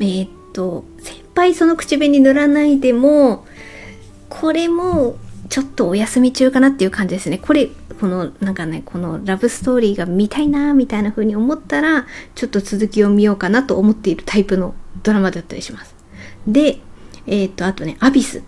[0.00, 3.46] えー、っと先輩その口紅塗らないでも
[4.28, 5.16] これも
[5.48, 7.38] ちょっとお休み中かなっていう感じですね。
[7.38, 7.68] これ、
[8.00, 15.94] このなんかね、このラブストーリーが見たいなみたいな風に思ったら、ちょっと続きを見ようかなと思っているタイプのドラマだったりします。
[16.46, 16.78] で、
[17.26, 18.42] えっ、と、あとね、アビス。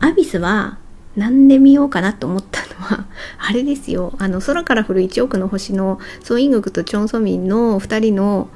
[0.00, 0.78] アビスは、
[1.16, 3.06] なんで見ようかなと思ったのは、
[3.38, 4.14] あれですよ。
[4.18, 8.48] あの、空から降る1億の星の、ソイングクとチョンソミンの2人の、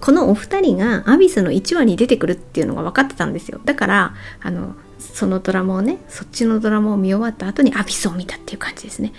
[0.00, 3.60] このお二人がアビスの1話に出てくるっていうのが分かってたんですよ。
[3.64, 4.74] だから、あの、
[5.12, 9.12] そのドラマをねそっちのドラマを見終わった後にアビスを見たっていう感じですね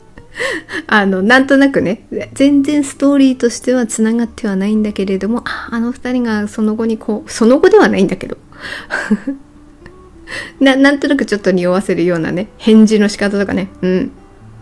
[0.86, 8.36] あのなんとなくね全然ストーリーとしてはつながってはないんだけれどもああの二人がその後にこうその後ではないんだけど
[10.60, 13.68] ななんとなくちょっと匂わせるようなね返事の仕方とかね。
[13.82, 14.10] うん。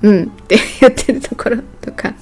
[0.02, 0.22] うん。
[0.24, 2.14] って言ってるところとか。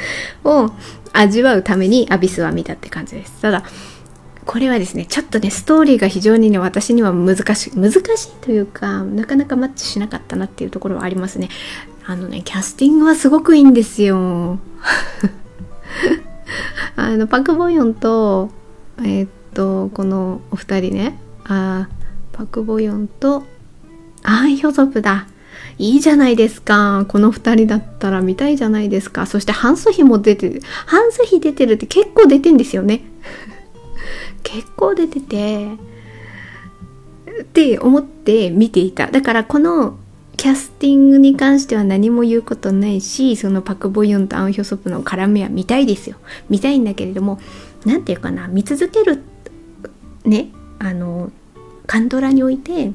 [0.44, 0.70] を
[1.12, 3.40] 味わうためにアビスは見たって感じです。
[3.40, 3.64] ただ
[4.44, 11.48] これはですねちょっとねストーリーが非常にね私には難しい難しいというかなかなかマッチしなかったなっていうところはありますね。
[12.06, 14.58] あのねキャスティングはすごくいいんですよ。
[16.96, 18.50] あのパク・ボヨンと
[18.98, 21.88] えー、っとこのお二人ねあ
[22.32, 23.44] パク・ボヨンと
[24.22, 25.26] アン・ヒョゾプだ
[25.78, 27.04] いいじゃないですか。
[27.08, 29.26] この二人だったら見たいじゃないですか。
[29.26, 30.62] そしてハンスヒも出てる。
[30.86, 33.04] ハンスヒ出てるって結構出てんですよね。
[34.42, 35.68] 結構出てて
[37.42, 39.98] って思って見ていただからこの
[40.36, 46.16] キャスティングに関しては何も言うことないしそのパク・ボヨンとアン・ヒョソプの絡みは見たいですよ
[46.48, 47.40] 見たいんだけれども
[47.84, 49.22] 何て言うかな見続ける
[50.24, 51.30] ねあの
[51.86, 52.92] カンドラにおいて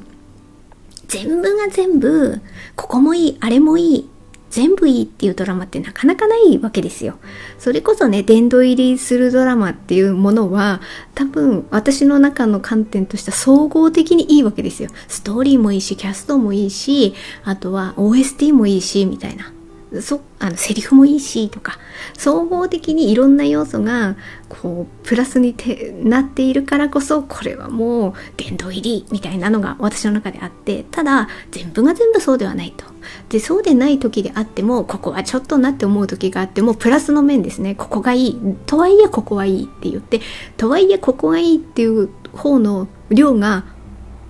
[1.07, 2.41] 全部が全部
[2.75, 4.09] ここもいいあれもいい
[4.49, 7.19] 全部いいっていうドラマってなかなかないわけですよ。
[7.59, 10.81] それこそね、殿堂入りするドラマっていうものは、
[11.13, 14.89] 多分私の中の観点としては総合的にいいわけですよ。
[15.07, 17.13] ストーリーもいいし、キャストもいいし、
[17.43, 19.53] あとは OST もいいし、みたいな。
[20.01, 21.79] そあのセリフもいいしとか
[22.17, 24.15] 総合的にいろんな要素が
[24.47, 32.85] こうプラスにてなっているからこそこれはもう殿堂入りみたいなのが私の中であってただ全部が全部そうではないと。
[33.29, 37.73] でそうでない時であってもここはちょっとなって思う時があってもプラスの面ですね。
[37.73, 38.55] ここがいい。
[38.65, 40.21] とはいえここはいいって言って
[40.57, 43.63] とはいえここがいいっていう方の量が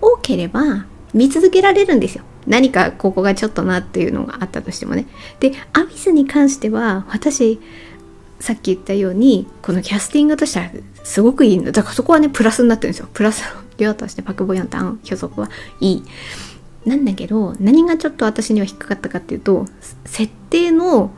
[0.02, 2.24] 多ければ見続けられるんですよ。
[2.50, 5.06] 何かここがちょっとなっていうのがあったとしてもね。
[5.40, 7.60] でアビスに関しては私
[8.40, 10.70] さっき言ったようにこのキャスティングとしては
[11.04, 13.08] すごくいいんだだからそこはねプラスになってるんですよ。
[13.14, 16.04] プラスの量としてパク・ボヨンタン所属はいい。
[16.86, 19.66] なんだけど何がちょっと私には引っかかったかっていうと
[20.06, 21.12] 設定の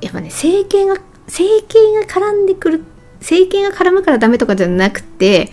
[0.00, 2.84] やっぱね整形が整形が絡んでくる
[3.20, 5.52] 整形が絡むからダメとかじゃなくて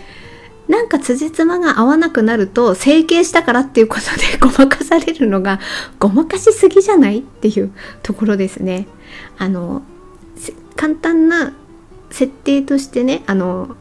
[0.70, 5.58] なんか辻褄が合わなくなると整形したからっていうことで ごまかされるのが
[5.98, 7.72] ごまかしすぎじゃないっていう
[8.04, 8.86] ところですね。
[9.36, 9.82] あの
[10.76, 11.52] 簡単な
[12.10, 13.76] 設定としてねあの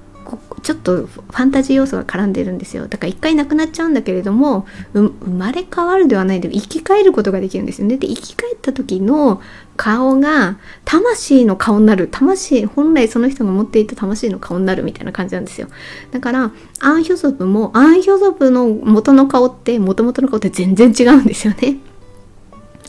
[0.70, 2.88] ちょっとファンタジー要素が絡んでるんですよ。
[2.88, 7.98] だから一回なくなっちゃうんだけれども生まれ変わるではないで生き返ることができるんですよね。
[7.98, 9.42] で生き返った時の
[9.78, 12.08] 顔が魂の顔になる。
[12.12, 15.70] 魂本来その人が持っていた魂の顔になるみたいな感じなんですよ。
[16.12, 16.52] だから
[16.82, 21.78] アン・ヒョソプもアン・ヒョソプの元の顔って元々の顔って全然違うんですよね。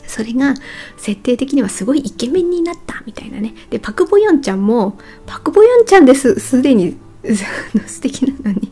[0.06, 0.52] それが
[0.98, 3.54] 設定的にはすごいイケメンになったみたいなね。
[3.70, 6.38] でパク・ボヨンちゃんもパク・ボヨンちゃんです。
[6.38, 6.98] すでに
[7.86, 8.70] 素敵なのに。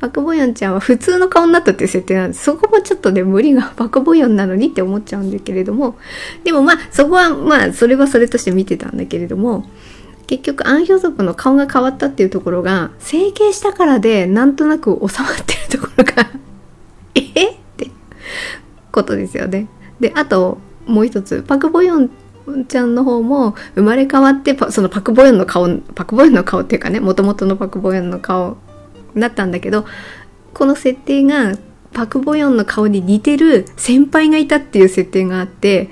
[0.00, 5.96] パク・ボヨンちゃんは普通の顔になったっていう設定なんですそこもちょっとね無理がパク・ボヨンなのにって思っちゃうんだけれども。
[6.44, 9.68] でもまあそこはまあそれはそれとして見てたんだけれども
[10.26, 16.30] 結局アンヒョ族の顔が変わったっていうところが整形したからでなんとなく収まってるところが
[17.14, 17.50] え？
[17.50, 17.90] って
[18.92, 19.68] ことですよね。
[20.00, 21.42] であともう一つ。
[21.42, 22.10] パク・ボヨン
[22.68, 28.56] ちゃんの方も生まれ変わってそのパク・ボヨンの顔パク・ボヨンの顔っていうかねもともとのパク・ボヨンの顔
[29.16, 29.84] だったんだけど
[30.54, 31.56] この設定が
[31.92, 35.88] パク・ボヨンの顔に似てる先輩がいたっていう設定があって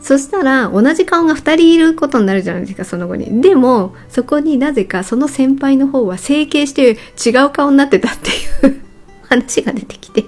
[0.00, 3.42] そしたら同じ顔が2人いることになるじゃないですかその後に。
[3.42, 6.96] でもそこになぜかその先輩の方は整形して
[7.28, 8.30] 違う顔になってたって
[8.68, 8.82] いう
[9.22, 10.24] 話が出てきて。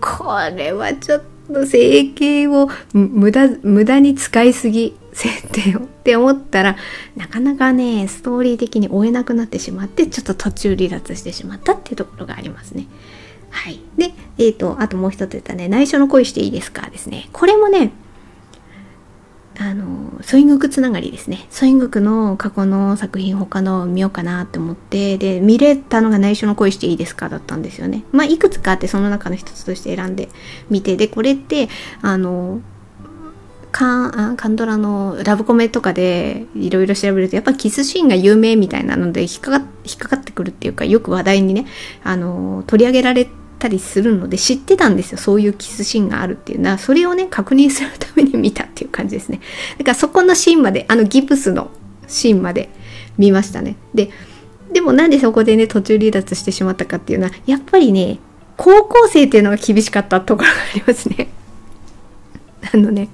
[0.00, 6.76] これはちょっと整形を無駄無駄に使いすぎ設定を って思ったら
[7.16, 12.86] なかなかねストーリー的に追えなくなってしまってちょっと途中離脱してしまったっていうところがありますね。
[13.50, 13.80] はい。
[13.96, 17.28] で、えっ、ー、と、あともう一つ言ったね、内緒の恋していいですかですね。
[17.32, 17.92] これもね、
[19.58, 21.46] あのソイングクつながりですね。
[21.50, 28.04] ソイングクの過去の作品他の見ようかなって思ってで見れたのが内緒の恋していいですかだったんですよね。
[28.10, 30.28] まあいくつかあってその中の一つとして選んで
[30.70, 31.68] みてでこれって
[32.02, 32.60] あの
[33.70, 41.66] カンカンドラのラブコメとかでいろいろ調べるとやっぱキスシーンが有名みたいなので引っかか引っかかってくるっていうかよく話題にね
[42.04, 45.18] あの取り上げられてたりするので知ってたんですよ。
[45.18, 46.60] そういうキスシーンがあるっていう。
[46.60, 49.40] のはそれをね確認するために見たっていう感じですね。
[49.78, 51.70] だからそこのシーンまであのギプスの
[52.06, 52.68] シーンまで
[53.16, 53.76] 見ましたね。
[53.94, 54.10] で
[54.70, 58.18] でもなんでそこでね途中離脱してしまったかっていうのはやっぱりね
[58.58, 61.28] 高校生っていうのが厳しかったところがありますね。
[62.74, 63.08] あのね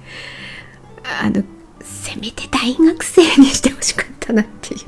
[1.23, 1.43] あの
[1.81, 4.81] せめて大学生にしてほしかったなっていう。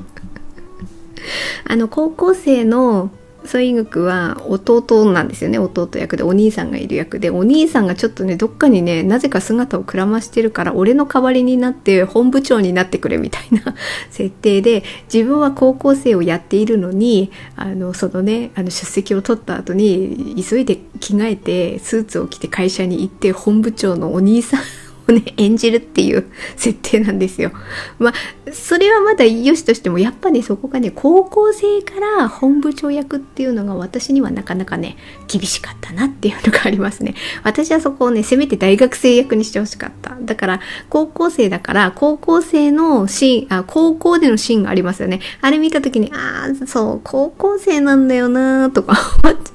[1.66, 3.10] あの高校生の
[3.46, 5.58] ソイグクは弟なんですよね。
[5.58, 7.30] 弟役でお兄さんがいる役で。
[7.30, 13.74] お兄さんがちょっとねどっかにねなぜか姿をくらましてるから俺の代わりになって本部長になってくれみたいな
[14.10, 14.82] 設定で
[15.12, 26.26] 自分は高校生をやっているのにあのそのねあの出席を取った後に急いで着替えてスーツを着て会社に行って本部長のお兄さんをね、演じるっていう
[26.56, 27.52] 設定なんですよ。
[27.98, 34.96] まあ、それはまだ良しとしても、やっぱりそこがね、高校生から本部長役っていうのが私にはなかなかね、
[35.28, 37.14] 厳しかったなっていうのがありますね。
[37.42, 40.16] 私はそこをね、せめて大学生役にしてほしかった。
[40.20, 45.20] だから、高校生だから、高校生のシーン、あ、高校でのシーンがありますよね。
[45.40, 48.92] あれ見た時に、ああ、そう、高校生なんだよなとか
[49.24, 49.53] 思っちゃって。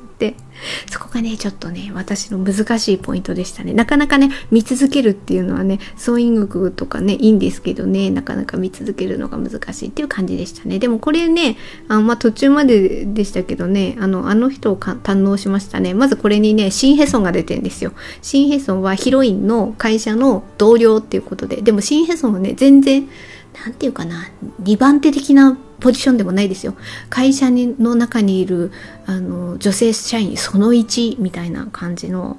[0.92, 3.74] そこがね、ちょっとね、私の難しいポイントでしたね。
[3.74, 10.80] なかなかね、見続けるっていうのはね、ソーイングとかね、いいんですけどね、なかなか見続けるのが難しいっていう感じでしたね。
[10.80, 11.58] でもこれね、
[11.88, 15.94] あまあ途中まででしたけどね、あの、あの人を堪能しましたね。
[15.94, 17.94] まずこれにね、シンヘソンが出てんですよ。
[18.22, 23.08] シンヘソンはヒロインの会社の同僚っていうことで、でもシンヘソンはね、全然、
[23.66, 24.30] なんていうかな、
[24.64, 26.76] 2番手的なポジションでもないですよ。
[27.10, 28.72] 会社にの中にいる
[29.06, 32.38] あの女性社員その1みたいな感じの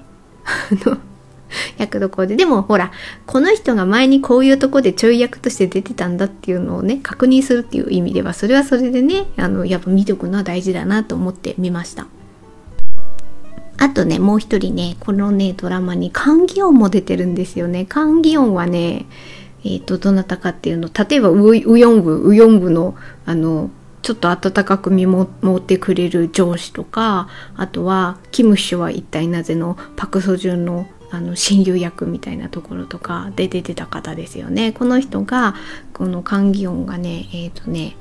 [1.78, 2.36] 役どころで。
[2.36, 2.92] でもほら、
[3.26, 12.06] この人が前にこういうとこでちょい役として出てたんだっていうのをね、確認するっていう意味では、それはそれでね、あの、やっぱ見ておくのは大事だなと思って見ました。
[13.78, 17.86] あとね、もう一人ね、このね、ドラマにカンギオンも出てるんですよね。
[17.86, 19.06] カンギオンはね、
[19.64, 22.94] えっ、ー、と、どなたかっていうの、例えばウ、ウヨンブ、ウヨンブの、
[23.26, 23.70] あの、
[24.02, 34.70] ちょっと温かく見守ってくれる上司とか、あとは、キム氏は一体なぜのパクソジュンのあの親友役みたいなところとかで出てた方ですよね。
[34.70, 35.56] この人が、
[35.92, 37.96] このカンギヨンがね、えっ、ー、とね、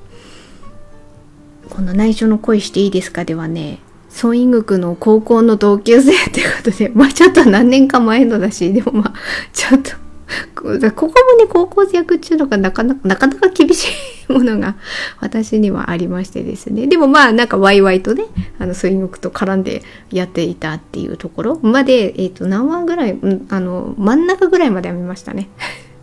[1.70, 3.80] この内緒の恋していいですかではね、
[4.10, 9.14] ソイングクの高校の同級生っていうことで、まあちょっと何年か前のだし、でもまあ
[9.54, 9.92] ちょっと
[10.56, 13.88] ここもね、高校生役っていうのがなかなか、なかなか厳し
[14.30, 14.76] いものが
[15.20, 16.88] 私にはありましてですね。
[16.88, 18.26] でもまあなんかワイワイとね、
[18.60, 23.18] あの、スイングと絡んでやっていたっていうところまで、えっ、ー、と、何話ぐらい、
[23.50, 25.50] あの、真ん中ぐらいまでは見ましたね。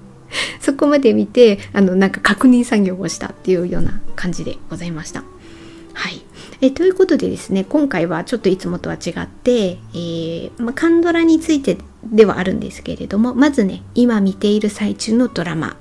[0.61, 5.23] そこまで見て、あの、なんか確認作業をしたっていうような感じでございました。
[5.93, 6.23] はい。
[6.63, 11.77] えということでですね、今回はちょっといつもとは違って、えー、まあ、カンドラについて
[12.13, 15.77] ではあるんですけれども、まずね、今見ている最中のドラマ、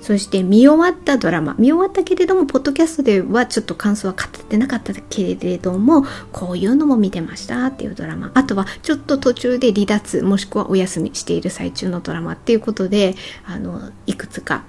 [0.00, 1.54] そして見終わったドラマ。
[1.58, 8.30] 見終わったけれどもポッドキャストではちょっと感想は語ってなかったけれどもこういうのも見てましたっていうドラマ。
[8.34, 13.14] あとはちょっと途中で離脱もしくはお休みしている最中のドラマっていうことで
[13.46, 14.64] あのいくつか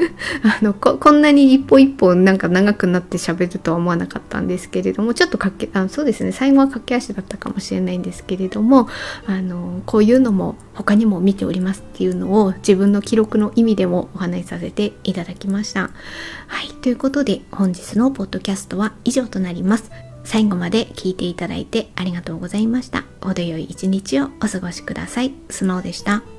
[0.42, 8.88] あのここんなに一歩一歩なんか長くなって喋るとは思わなかったんですけれどもちょっとかけあそうですね最後は駆け足だったかもしれないんですけれども
[9.26, 15.90] あのこういうのも他にも見ておりますっていうのを自分の記録の意味でもお話しさせていただきました。
[16.48, 19.90] はいということで本日のポッドキャストは以上となります。
[20.24, 23.04] 最後まで聞いていただいてありがとうございました。
[23.20, 25.32] 程よい一日をお過ごしください。
[25.48, 26.35] スノーでした。